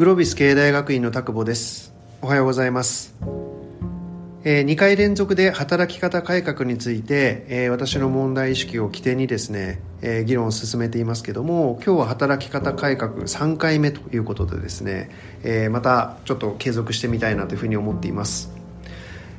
[0.00, 1.92] グロービス経営大学院の田久保です。
[2.22, 3.14] おはようございます、
[4.44, 15.10] えー、2回連続で働き方改革について、えー、私の問題意識を起点にですね、えー、議論を進めていますけども今日は働き方改革3回目ということでですね、
[15.44, 18.50] え、またちょっと継続してみたいなというふうに思っています、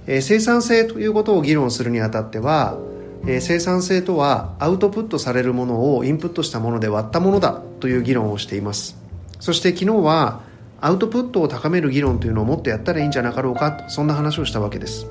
[0.05, 2.78] え、生産性ということを議論するにあたっては
[3.25, 9.02] え、生産性とはアウトプットされるものをインプットしたもので割ったものだという議論をしています。
[9.40, 10.51] そして昨日は
[10.81, 15.08] アウトプットを高める議論というのをもっとやったらいいんじゃなかろうかとそんな話をしたわけです。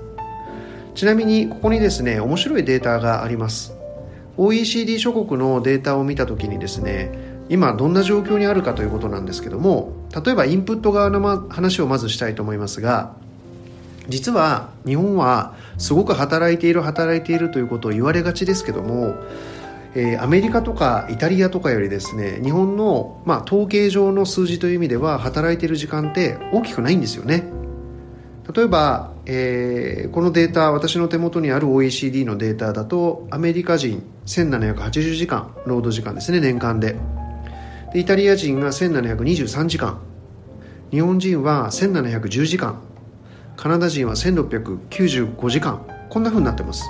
[0.95, 3.75] ちなみにここにですね面白いデータがあります。
[4.37, 7.13] OECD 諸国のデータを見た時にですね
[7.49, 9.93] 今どんな状況にあるかということなんですけども
[10.25, 13.13] 例えばインプット側の話をまずしたいと思いますが
[14.09, 19.15] 実は日本はすごく働いている働いているということを言われがちですけども、
[19.95, 27.45] えー、アメリカとかイタリアとかよりですね日本の、まあ、統計上の数字という意味では働いている時間って大きくないんですよね。
[28.53, 36.97] 例えば、えー、このデータ私の手元にある OECD のデータだとアメリカ人1780時間労働時間ですね年間で。
[37.93, 40.01] でイタリア人が1723時間
[40.91, 42.81] 日本人は1710時間
[43.57, 46.85] カナダ人は1695時間こんなふうになってます。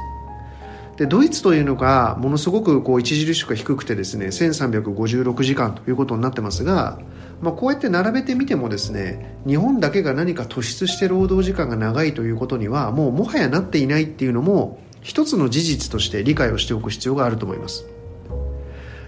[1.00, 6.98] でドイツというのがものすごくこう著しく低くてですね1356時間ということになってますが、
[7.40, 17.86] まあ、こうやって並べてみてもですね日本だけが何か突出して労働時間が長いということにはもうもはやなっていないっていうのも一つの事実として理解をしておく必要があると思います。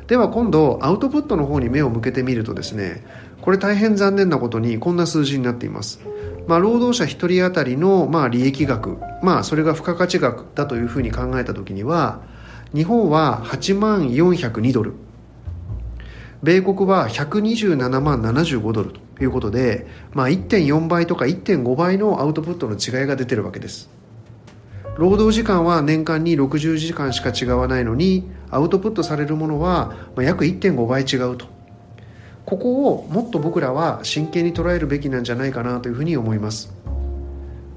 [0.06, 3.04] では今度アウトプットの方に目を向けてみるとですね
[3.42, 6.00] これ大変残念なことにこんな数字になっています。
[6.46, 12.22] まあ、労働者1人当たりのまあ利益額、まあ、それが付加価値額だというふうに考えたときには
[12.74, 14.94] 日本は8万402ドル。
[16.42, 23.88] 米国は127万75ドルということで、まあ、1.4倍とか1.5倍のアウトプットの違いが出てるわけです。
[24.96, 31.46] 労働時間は年間に60時間しか違わないのにアウトプットされるものは約1.5倍違うと。
[32.44, 36.72] ここをもっと僕らは真剣に捉えるべきなんじゃないかなというふうに思います。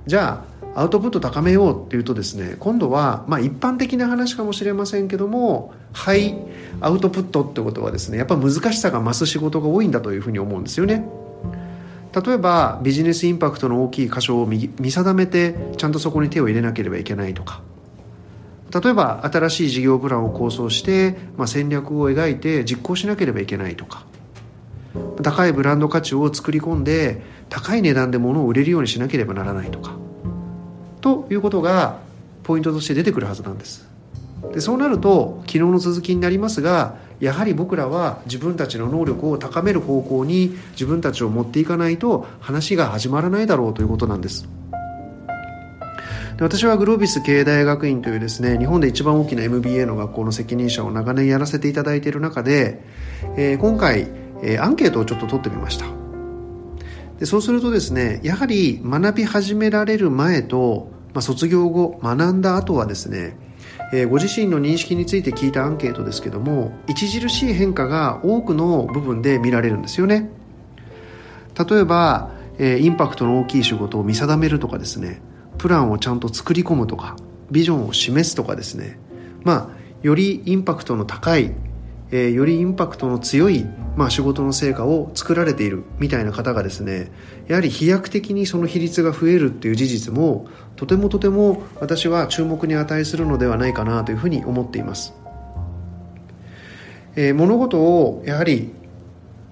[0.07, 6.35] じゃあアウトプット高めようっていうとですね今度はまあ一般的な話かもしれませんけどもハイ
[6.81, 11.07] アウトプットってことはですねやっぱ難しさが増す仕事が多いんだというふうに思うんですよね。
[12.13, 17.61] 例えばビジネスインパクトの大きい箇所を見定めてちゃんとそこに手を入れなければいけないとか。
[18.73, 24.05] 例えば新しい事業プランを構想して、まあ、戦略を描いて実行しなければいけないとか。
[25.21, 29.95] 高いブランド価値を作り込んで高い値段で物を売れるようにしなければならないとか
[31.01, 31.99] ということが
[32.43, 33.87] ポイントとして出てくるはずなんです。
[34.53, 44.47] でそうなると昨日の続きになりますがやはり僕らは自分たちの能力を高める方向に自分たちを持っていかないと話が始まらないだろうということなんです。
[46.37, 52.83] で私はグロービス経営大学院というですね日本で一番大きな MBA の学校の責任者を長年やらせていただいている中で、
[53.37, 54.09] えー、今回
[54.43, 55.85] えー、アンケートをちょっと取ってみました。
[57.19, 63.37] でそうするとですねやはり学び始められる前と、まあ、卒業後学んだ後はですね、
[63.93, 70.29] えー、ご自身の認識について聞いたアンケートですけども著しい変化が多くの部分で見られるんですよね。
[71.57, 75.21] 例えば、えー、インパクトの大きい仕事を見定めるとかですね
[75.57, 77.15] プランをちゃんと作り込むとか
[77.49, 78.99] ビジョンを示すとかですね
[79.43, 81.53] まあよりインパクトの高い
[82.11, 87.11] えー、よりインパクトの強い、まあ、仕事の成果を作られているみたいな方がですね
[87.47, 95.13] やはり飛躍的にその比率が増えるっていう事実もとてもとても私は注目に値するのではないかなというふうに思っています、
[97.15, 98.71] えー、物事をやはり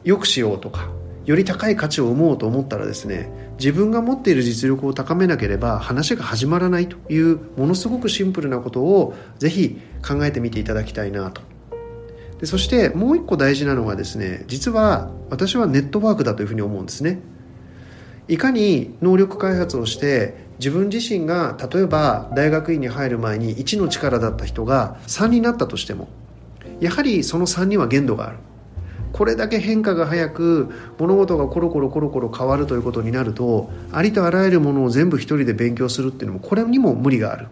[0.04, 0.90] 良くしようとか
[1.26, 11.53] より高い価値を生もうと思ったらですね自分が持っている実力を高めなければ話が始まらないというものすごくシンプルなことをぜひ考えてみていただきたいなと。
[12.44, 17.22] でそしてもう一個大事なのがですね実は私はネットワークだというふうに思うんですね。
[18.28, 26.10] いかに能力開発をして自分自身が例えば大学院に入る前に1の力だった人が3になったとしても
[26.82, 28.40] やはりその3には限度がある。
[29.14, 30.70] これだけ変化が早く
[31.00, 37.48] 物事がコロコロコロコロ変わるということになるとありとあらゆるものを全部一人で勉強するっていうのもこれにも無理がある。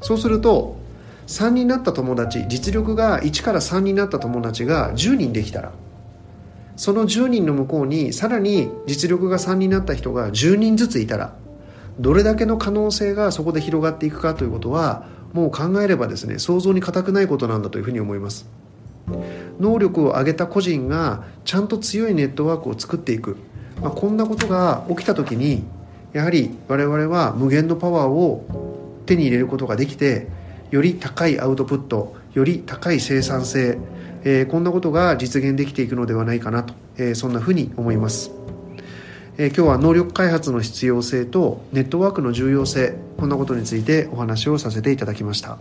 [0.00, 0.78] そうすると
[1.30, 5.72] 3になった友達実力が1から3になった友達が10人できたら。
[6.74, 11.36] その10人の向こうにさらに実力が3になった人が10人ずついたら。
[12.00, 18.48] どれだけの可能性がそこで広がっていくかということはもう考えればですね想像に難くないことなんだというふうに思います。
[19.60, 23.36] 能力を上げた個人がちゃんと強いネットワークを作っていく。
[23.80, 25.62] まあ、こんなことが起きた時に
[26.12, 28.44] やはり我々は無限のパワーを
[29.06, 30.40] 手に入れることができて
[30.70, 33.78] より高いアウトプットより高い生産性、
[34.24, 38.30] えー、こんなことが実現できていくのではないかなと、えー、そんなふうに思います、
[39.36, 45.58] えー、今日は能力開発の必要性とネットワークの重要性こんなことについてお話をさせていただきました。